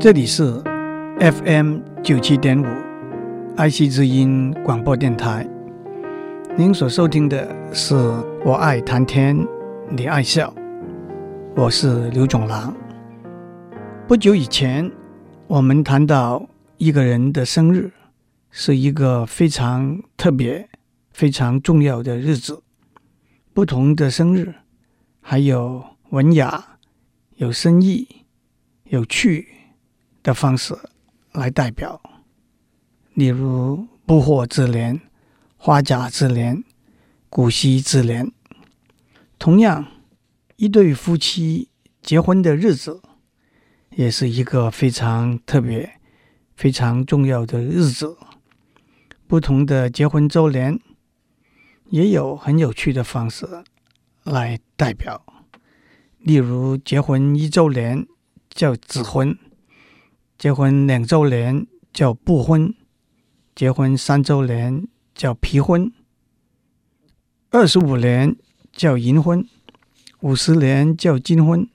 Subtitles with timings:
[0.00, 0.62] 这里是
[1.18, 2.66] FM 九七点五
[3.56, 5.44] 爱惜之音广播电台。
[6.56, 7.94] 您所收听的是
[8.44, 9.36] 《我爱谈天，
[9.90, 10.54] 你爱笑》，
[11.60, 12.72] 我是刘总郎。
[14.06, 14.88] 不久以前，
[15.48, 17.90] 我们谈到一个人的生日
[18.52, 20.68] 是一个非常特别、
[21.10, 22.62] 非常重要的日子。
[23.52, 24.54] 不同的生日，
[25.20, 26.78] 还有文雅、
[27.34, 28.06] 有深意、
[28.84, 29.48] 有趣
[30.28, 30.78] 的方式
[31.32, 31.98] 来代表，
[33.14, 35.00] 例如不惑之年、
[35.56, 36.62] 花甲之年、
[37.30, 38.30] 古稀之年。
[39.38, 39.86] 同样，
[40.56, 41.70] 一对夫妻
[42.02, 43.00] 结婚的日子，
[43.96, 45.98] 也是一个非常特别、
[46.54, 48.18] 非常重要的日子。
[49.26, 50.78] 不同的结婚周年。
[51.90, 53.64] 也有很有趣的方式
[54.22, 55.24] 来代表，
[56.18, 58.06] 例如结婚一周年
[58.50, 59.34] 叫指婚，
[60.38, 62.72] 结婚两周年叫布婚，
[63.56, 65.92] 结婚三周年叫皮婚，
[67.50, 68.36] 二十五年
[68.70, 69.44] 叫银婚，
[70.20, 71.68] 五十年叫金婚，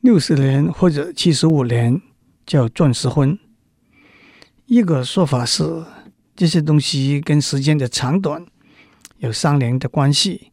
[0.00, 2.02] 六十年或者七十五年
[2.44, 3.38] 叫钻石婚。
[4.66, 5.84] 一个说法是，
[6.34, 8.44] 这些东西跟时间的长短。
[9.18, 10.50] 有相连的关系，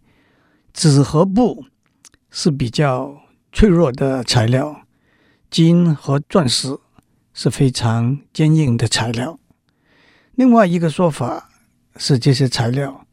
[0.73, 1.65] 纸和布
[2.29, 4.81] 是比较脆弱的材料，
[5.49, 6.75] 金和钻石
[7.35, 9.37] 是非常坚硬的材料。
[10.33, 11.49] 另外一个说法
[11.97, 13.05] 是，这些材料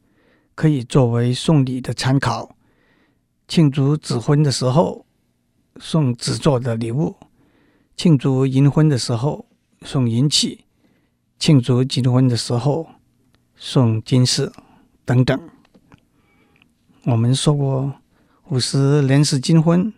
[0.55, 2.55] 可以作为送礼的参考。
[3.47, 5.05] 庆祝纸婚的时候
[5.79, 7.15] 送纸做的礼物，
[7.97, 9.45] 庆祝银婚的时候
[9.83, 10.63] 送银器，
[11.37, 12.87] 庆祝金婚的时候
[13.55, 14.51] 送金饰。
[15.05, 15.37] 等等，
[17.03, 17.93] 我们说过，
[18.47, 19.93] 五十年是金婚，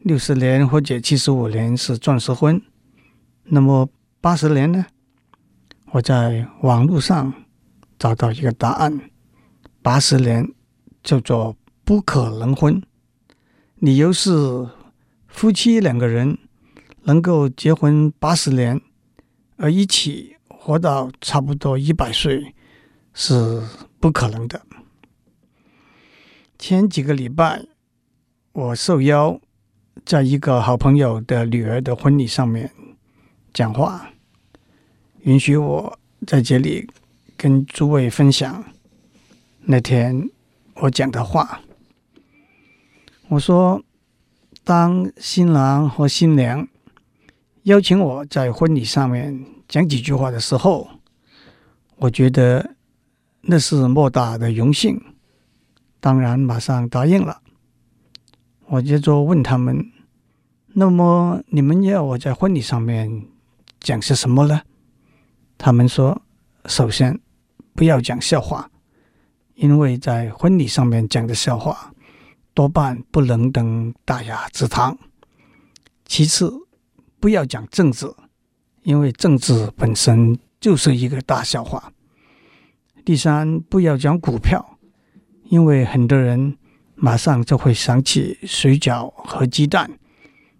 [0.00, 2.60] 六十年或者七十五年是钻石婚，
[3.44, 3.88] 那么
[4.20, 4.86] 八十年呢？
[5.92, 7.32] 我在网络上
[7.98, 9.10] 找到一个答案：
[9.82, 10.52] 八十年
[11.02, 12.82] 叫做不可能婚。
[13.76, 14.68] 理由是
[15.26, 16.38] 夫妻两个人
[17.02, 18.80] 能够结婚八十年，
[19.56, 22.54] 而一起活到差不多一百岁
[23.12, 23.62] 是。
[24.04, 24.60] 不可能的。
[26.58, 27.64] 前几个礼拜，
[28.52, 29.40] 我受邀
[30.04, 32.70] 在一个好朋友的女儿的婚礼上面
[33.54, 34.10] 讲话，
[35.22, 36.86] 允许我在这里
[37.38, 38.62] 跟诸位分享
[39.62, 40.28] 那天
[40.74, 41.62] 我讲的话。
[43.28, 43.82] 我说，
[44.62, 46.68] 当新郎和新娘
[47.62, 50.88] 邀请我在婚礼上面讲几句话的时候，
[51.96, 52.74] 我觉得。
[53.46, 54.98] 那是莫大的荣幸，
[56.00, 57.42] 当然马上答应了。
[58.68, 59.92] 我接着问他们
[60.72, 63.26] ：“那么你们要我在婚礼上面
[63.84, 64.62] 讲些什么呢？”
[65.56, 66.20] 他们说
[66.66, 67.20] ：“首先
[67.76, 68.68] 不要讲笑话，
[69.54, 71.94] 因为在婚礼上面讲的笑话
[72.52, 74.98] 多半不能登大雅之堂。
[76.04, 76.52] 其次，
[77.20, 78.12] 不要讲政治，
[78.82, 81.92] 因为政治本身就是一个大笑话。”
[83.04, 84.78] 第三，不要讲股票，
[85.44, 86.56] 因为很多人
[86.94, 89.90] 马上就会想起水饺和鸡蛋，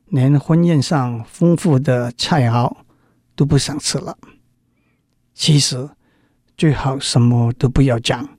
[0.06, 2.70] 连婚宴上丰富的菜肴
[3.34, 4.17] 都不想吃了。
[5.33, 5.91] 其实
[6.56, 8.39] 最好什么都不要讲，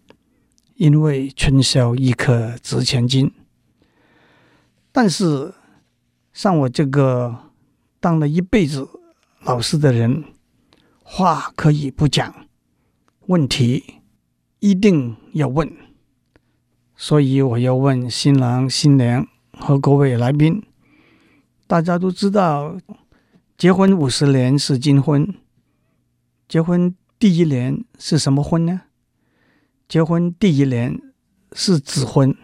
[0.76, 3.32] 因为春宵一刻值千金。
[4.92, 5.54] 但是
[6.32, 7.52] 像我这个
[8.00, 8.88] 当了一辈子
[9.42, 10.24] 老师的人，
[11.04, 12.48] 话可以不讲。
[13.28, 14.02] 问题
[14.60, 15.70] 一定要问，
[16.96, 20.64] 所以我要问新郎新娘和各位来宾。
[21.68, 22.78] 大家都知道，
[23.58, 25.34] 结婚五十年是金婚，
[26.46, 28.82] 结婚第一年是什么婚呢？
[29.88, 31.00] 结婚第一年
[31.54, 32.36] 是纸婚，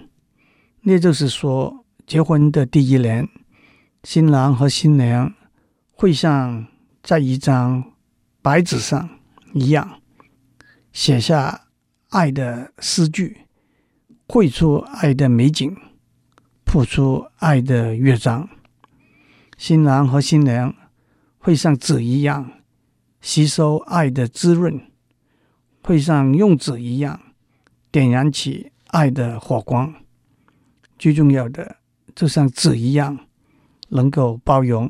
[0.84, 3.28] 那就是说，结婚的第一年，
[4.06, 5.34] 新郎和新娘
[5.91, 6.66] 会像
[7.03, 7.91] 在一张
[8.41, 9.09] 白纸上
[9.53, 10.00] 一样。
[10.94, 11.68] 写下
[12.08, 13.41] 爱的诗句，
[14.28, 15.76] 绘出爱的美景，
[16.64, 18.47] 谱出爱的乐章。
[19.58, 20.74] 新郎和新娘
[21.41, 22.49] 会像纸一样
[23.20, 24.79] 吸收爱的滋润，
[25.84, 27.20] 会像用纸一样
[27.91, 29.93] 点燃起爱的火光。
[30.97, 31.78] 最重要的，
[32.16, 33.20] 就像纸一样，
[33.90, 34.90] 能够包容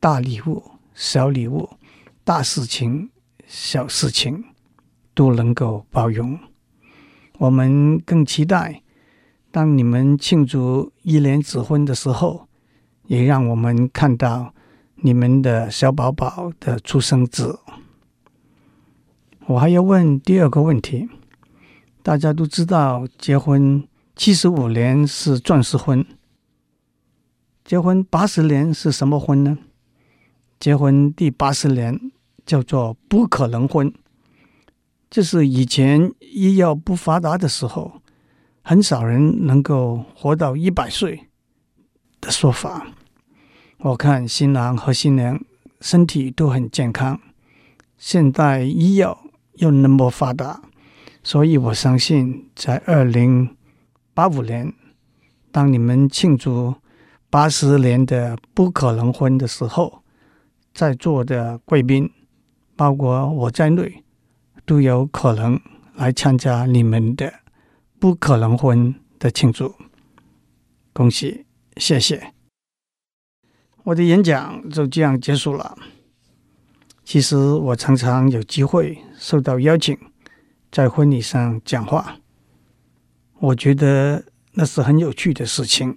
[0.00, 0.62] 大礼物、
[0.94, 1.68] 小礼物、
[2.22, 3.10] 大事情、
[3.46, 4.44] 小事情。
[5.16, 6.36] 都能够包容。
[7.38, 8.82] 我们更期待，
[9.52, 12.48] 当你们庆祝一连纸婚的时候，
[13.06, 14.53] 也让我们看到
[15.06, 17.54] 你们的小宝宝的出生纸。
[19.44, 21.06] 我还要问第二个问题：
[22.02, 23.86] 大家都知道，结婚
[24.16, 26.06] 七十五年是钻石婚，
[27.66, 29.58] 结婚八十年是什么婚呢？
[30.58, 32.00] 结婚第八十年
[32.46, 33.92] 叫做不可能婚。
[35.10, 38.00] 这是以前医药不发达的时候，
[38.62, 41.28] 很少人能够活到一百岁
[42.22, 42.86] 的说法。
[43.84, 45.38] 我看新郎和新娘
[45.78, 47.20] 身体都很健康，
[47.98, 49.26] 现代医药
[49.56, 50.62] 又那么发达，
[51.22, 53.54] 所以我相信在二零
[54.14, 54.72] 八五年，
[55.52, 56.76] 当你们庆祝
[57.28, 60.02] 八十年的不可能婚的时候，
[60.72, 62.10] 在座的贵宾，
[62.74, 64.02] 包括我在内，
[64.64, 65.60] 都有可能
[65.94, 67.30] 来参加你们的
[67.98, 69.74] 不可能婚的庆祝。
[70.94, 71.44] 恭喜，
[71.76, 72.33] 谢谢。
[73.84, 75.76] 我的演讲就这样结束了。
[77.04, 79.96] 其实我常常有机会受到邀请，
[80.72, 82.16] 在婚礼上讲话。
[83.40, 85.96] 我觉得那是很有趣的事情。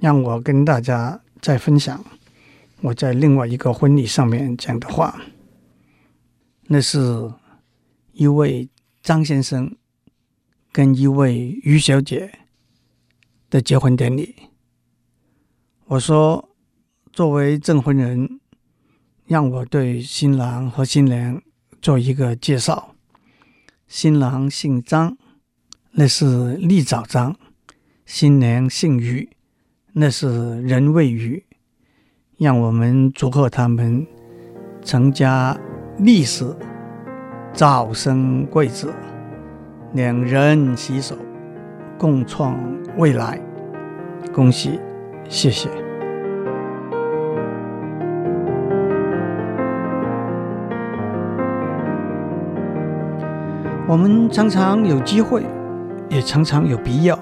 [0.00, 2.04] 让我跟大家再分享
[2.82, 5.22] 我在另外一个婚礼上面讲的话。
[6.66, 7.32] 那是
[8.12, 8.68] 一位
[9.02, 9.74] 张先生
[10.70, 12.30] 跟一位于小姐
[13.48, 14.47] 的结婚典礼。
[15.90, 16.50] 我说，
[17.14, 18.40] 作为证婚人，
[19.24, 21.40] 让我对新郎和新娘
[21.80, 22.94] 做一个介绍。
[23.86, 25.16] 新郎姓张，
[25.92, 27.32] 那是立早张；
[28.04, 29.30] 新娘姓于，
[29.94, 31.42] 那是人未于。
[32.36, 34.06] 让我们祝贺他们
[34.82, 35.58] 成家
[36.00, 36.54] 立室，
[37.54, 38.92] 早生贵子，
[39.94, 41.16] 两人携手，
[41.96, 42.60] 共创
[42.98, 43.40] 未来。
[44.34, 44.78] 恭喜！
[45.28, 45.68] 谢谢。
[53.86, 55.44] 我们常常有机会，
[56.10, 57.18] 也常常有必要，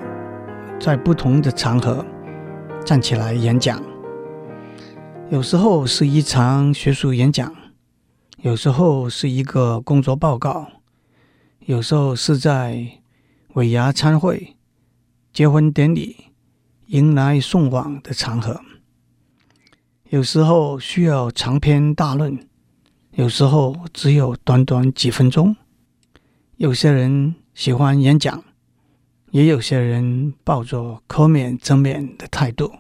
[0.81, 2.05] 在不同的场合
[2.85, 3.81] 站起来演讲。
[5.29, 7.55] 有时候是一场学术演讲，
[8.39, 10.67] 有时候是一个工作报告，
[11.67, 12.87] 有时候是在
[13.55, 14.57] 尾牙餐会、
[15.33, 16.26] 结婚典礼。
[16.87, 18.61] 迎来送往的场合，
[20.11, 22.47] 有时候需要长篇大论，
[23.13, 25.57] 有时候只有短短几分钟。
[26.59, 28.45] 有些人喜欢演讲，
[29.33, 32.73] 也有些人抱着可免则免的态度。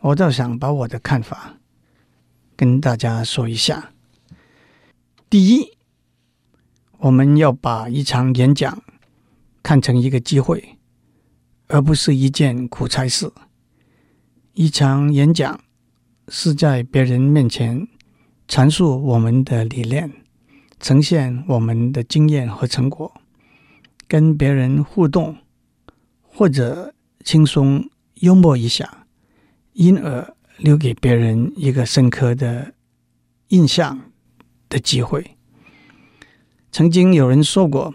[0.00, 1.56] 我倒想把我的看法
[2.54, 3.90] 跟大家说一下。
[5.28, 5.76] 第一，
[6.98, 8.80] 我们要把一场演讲
[9.64, 10.77] 看成一个机会。
[11.68, 13.30] 而不是一件苦差事。
[14.54, 15.60] 一场演讲
[16.28, 17.86] 是在别人面前
[18.48, 20.10] 阐述我们的理念，
[20.80, 23.12] 呈现我们的经验和成果，
[24.06, 25.36] 跟别人互动，
[26.22, 29.06] 或者轻松幽默一下，
[29.74, 32.74] 因而留给别人一个深刻的
[33.48, 34.10] 印象
[34.68, 35.36] 的机会。
[36.72, 37.94] 曾经有人说过，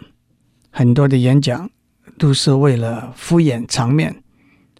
[0.70, 1.70] 很多的演讲。
[2.18, 4.22] 都是为了敷衍场面，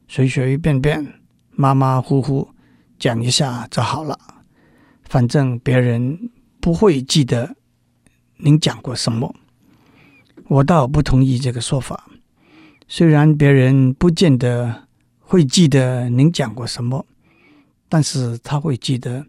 [0.08, 1.14] 随随便便、
[1.50, 2.50] 马马虎虎
[2.98, 4.18] 讲一下就好了。
[5.02, 7.56] 反正别人不会记得
[8.38, 9.34] 您讲过什么。
[10.48, 12.08] 我倒不同意这个说法。
[12.86, 14.86] 虽然别人不见得
[15.20, 17.06] 会记得您讲过什么，
[17.88, 19.24] 但是他会记得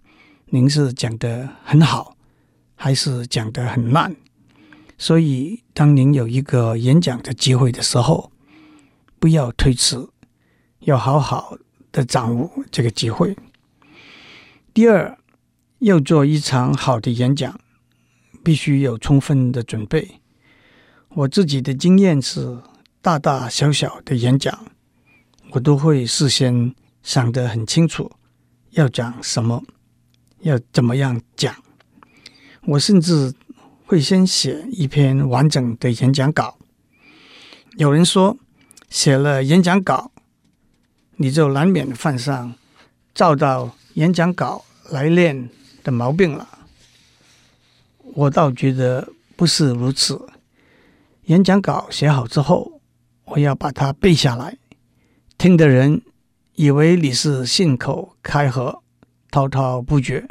[0.48, 2.18] 您是讲的很好，
[2.76, 4.16] 还是讲的很烂。
[4.98, 8.32] 所以，当您有一个演讲的机会的时候，
[9.20, 10.08] 不要推迟，
[10.80, 11.58] 要好好
[11.92, 13.36] 的掌握这个机会。
[14.74, 15.18] 第二，
[15.80, 17.60] 要做一场好的演讲，
[18.42, 20.22] 必须有充分的准备。
[21.10, 22.58] 我自己的经验是，
[23.02, 24.66] 大大小小的演讲，
[25.52, 26.74] 我都会事先
[27.04, 28.10] 想得很清楚，
[28.72, 29.62] 要讲什么，
[30.40, 31.54] 要怎么样讲。
[32.64, 33.34] 我甚至。
[33.88, 36.58] 会先写一篇完整的演讲稿。
[37.78, 38.36] 有人说，
[38.90, 40.12] 写了演讲稿，
[41.18, 42.56] 你就难免犯上
[43.14, 45.50] 照到演讲稿来练
[45.84, 46.48] 的毛病了。
[48.16, 50.20] 我倒觉得不是如此。
[51.26, 52.82] 演讲稿写好之后，
[53.26, 54.58] 我要把它背下来，
[55.38, 56.02] 听的人
[56.56, 58.82] 以为你是信口开河、
[59.30, 60.28] 滔滔不绝，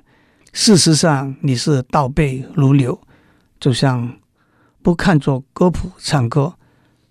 [0.53, 3.01] 事实上你是倒背如流。
[3.65, 4.21] 就像
[4.83, 6.55] 不看作歌谱唱歌，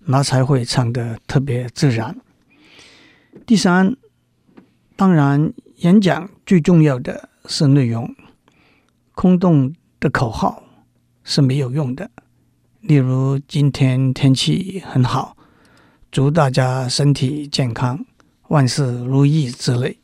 [0.04, 2.16] 那才会唱得特别自然。
[3.44, 3.96] 第三，
[4.94, 8.14] 当然演讲最重要的是内容，
[9.16, 10.62] 空洞的口号
[11.24, 12.08] 是没有用的。
[12.82, 15.36] 例如，今天天气很好，
[16.12, 18.06] 祝大家身体健康，
[18.46, 19.98] 万事如意之类。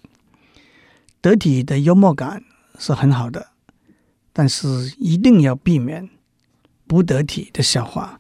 [1.20, 2.42] 得体的幽默感
[2.76, 3.50] 是很好的，
[4.32, 6.10] 但是一定要避免
[6.90, 8.18] 不得体的笑话，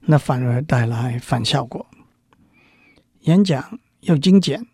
[0.00, 1.86] 那反而带来反效果。
[3.20, 4.66] 演讲要精简，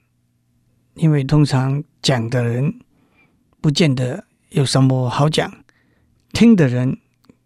[0.95, 2.81] 因为通常讲的人
[3.61, 5.53] 不见得有什么好讲，
[6.33, 6.99] 听的人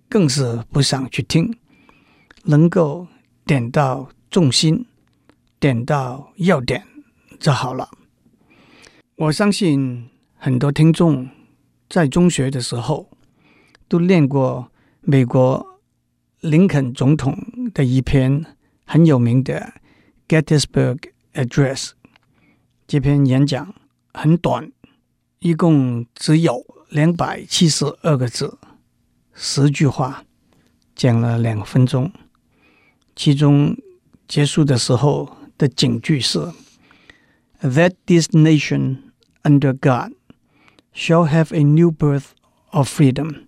[0.09, 1.59] 更是不想去听。
[2.45, 3.09] 能够
[3.45, 4.87] 点到重心，
[5.59, 6.87] 点到要点
[7.41, 7.91] 就好了。
[9.17, 11.29] 我相信很多听众
[11.89, 13.11] 在中学的时候
[13.89, 14.71] 都练过
[15.01, 15.67] 美国
[16.42, 17.38] 林肯总统
[17.74, 18.46] 的一篇
[18.86, 19.74] 很有名的
[20.28, 21.00] Gettysburg
[21.34, 21.92] Address。
[22.88, 23.74] 这篇演讲
[24.14, 24.72] 很短，
[25.40, 28.58] 一共只有两百七十二个字，
[29.34, 30.24] 十句话，
[30.96, 32.12] 讲了两分钟。
[33.16, 33.76] 其中
[34.28, 36.40] 结束的时候的警句是：
[37.62, 38.98] That this nation
[39.44, 40.14] under God
[40.94, 42.28] shall have a new birth
[42.72, 43.48] of freedom,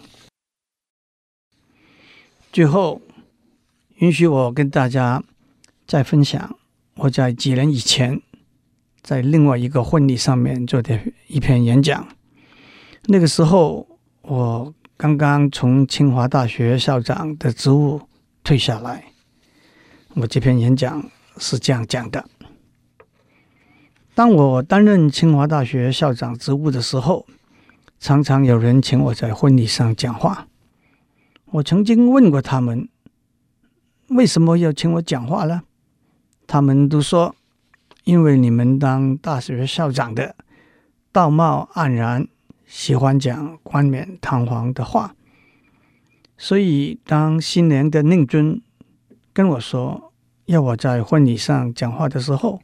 [2.51, 3.01] 最后，
[3.99, 5.23] 允许我跟大家
[5.87, 6.57] 再分享
[6.95, 8.21] 我在几年以前
[9.01, 12.05] 在另外一个婚礼上面做的一篇演讲。
[13.05, 13.87] 那个时候，
[14.23, 18.01] 我刚刚从清华大学校长的职务
[18.43, 19.05] 退下来。
[20.15, 22.25] 我这篇演讲是这样讲的：
[24.13, 27.25] 当我担任清华大学校长职务的时候，
[27.97, 30.49] 常常有人请我在婚礼上讲话。
[31.51, 32.87] 我曾经问过他们，
[34.07, 35.63] 为什么要请我讲话呢？
[36.47, 37.35] 他们都说，
[38.05, 40.33] 因为你们当大学校长的，
[41.11, 42.25] 道貌岸然，
[42.65, 45.13] 喜欢讲冠冕堂皇的话，
[46.37, 48.61] 所以当新年的令尊。
[49.33, 50.13] 跟我说
[50.45, 52.61] 要我在婚礼上讲话的时候，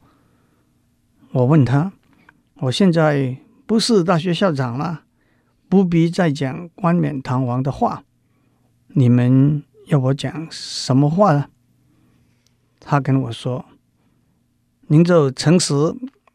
[1.32, 1.92] 我问他：
[2.56, 5.04] 我现在不是大学校长了，
[5.68, 8.04] 不必再讲冠冕堂皇的话。
[8.98, 11.46] 你们要我讲什么话呢？
[12.80, 13.64] 他跟我说：
[14.88, 15.76] 您就诚实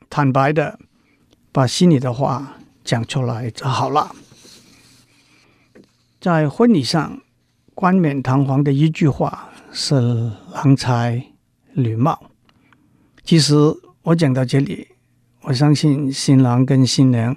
[0.08, 0.78] 坦白的
[1.50, 4.14] 把心里的话讲出来就好了。
[6.20, 7.20] 在婚礼上，
[7.74, 9.48] 冠冕堂皇的一句话。
[9.72, 11.32] 是郎才
[11.72, 12.30] 女貌。
[13.24, 13.54] 其实
[14.02, 14.86] 我讲到这里，
[15.40, 17.36] 我相信新郎跟新娘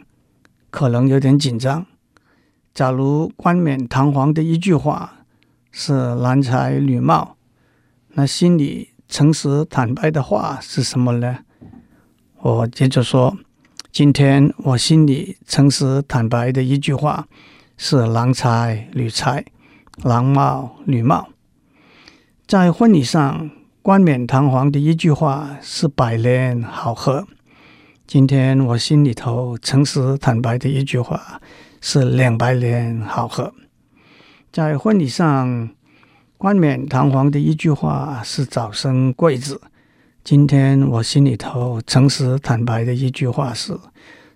[0.69, 1.87] 可能有点紧张。
[2.73, 5.14] 假如冠冕堂皇的一句话
[5.77, 7.35] 是郎才女貌，
[8.13, 11.39] 那心里诚实坦白的话是什么呢？
[12.39, 13.37] 我接着说，
[13.91, 17.27] 今天我心里诚实坦白的一句话
[17.75, 19.43] 是郎才女才，
[20.01, 21.27] 郎貌女貌。
[22.47, 23.51] 在婚礼上，
[23.81, 27.27] 冠冕堂皇的一句话是百年好合。
[28.07, 31.41] 今天我心里头诚实坦白的一句话
[31.81, 33.53] 是两百年好合。
[34.55, 35.69] 在婚礼上，
[36.37, 39.59] 冠冕堂皇的一句话是早生贵子。
[40.23, 43.77] 今天我心里头诚实坦白的一句话是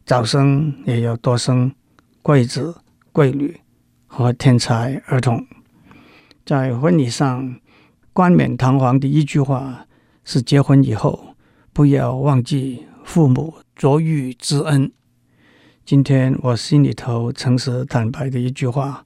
[0.05, 1.73] 早生也要多生
[2.21, 2.75] 贵子
[3.13, 3.61] 贵女
[4.07, 5.47] 和天才儿童。
[6.45, 7.57] 在婚礼上。
[8.11, 9.85] 冠冕堂皇的一句话
[10.25, 11.37] 是：结婚以后
[11.71, 14.91] 不要忘记父母卓遇之恩。
[15.85, 19.05] 今天我心里头诚实坦白的一句话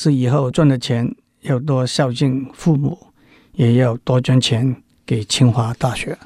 [0.00, 3.08] 是：以后赚的钱要多孝敬父母，
[3.54, 6.16] 也要多捐钱给清华大学。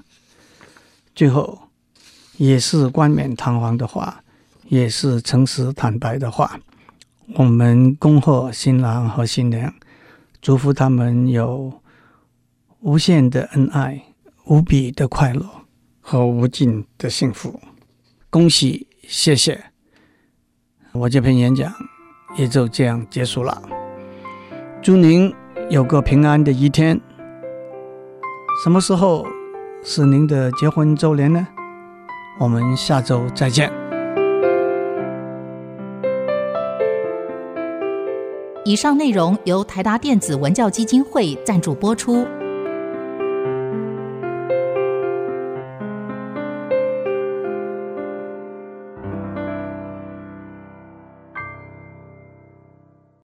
[1.14, 1.70] 最后，
[2.36, 4.22] 也是冠冕堂皇的话，
[4.68, 6.60] 也是诚实坦白的话。
[7.36, 9.72] 我们恭贺新郎和新娘，
[10.42, 11.80] 祝福他们有。
[12.80, 14.02] 无限的恩爱，
[14.46, 15.48] 无比的快乐
[16.00, 17.60] 和无尽的幸福，
[18.28, 19.66] 恭喜，谢谢。
[20.90, 21.72] 我这篇演讲
[22.36, 23.62] 也就这样结束了。
[24.80, 25.32] 祝您
[25.68, 27.00] 有个平安的一天。
[28.62, 29.26] 什么时候
[29.82, 31.46] 是您的结婚周年呢？
[32.38, 33.72] 我们下周再见。
[38.64, 42.26] 以上内容由台达电子文教基金会赞助播出。